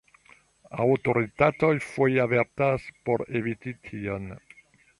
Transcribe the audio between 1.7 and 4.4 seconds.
foje avertas por eviti tion.